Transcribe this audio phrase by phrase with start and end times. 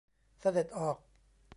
[0.39, 0.97] เสด็จออก